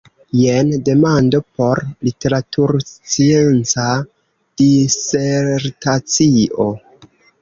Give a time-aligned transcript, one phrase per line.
[0.37, 3.85] Jen demando por literaturscienca
[4.63, 6.69] disertacio.